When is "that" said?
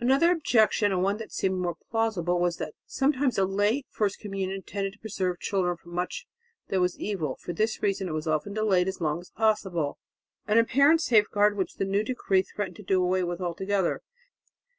1.16-1.32, 2.58-2.74, 6.68-6.78